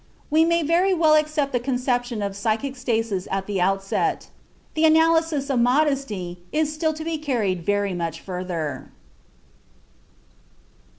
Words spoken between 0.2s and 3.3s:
We may very well accept the conception of psychic stasis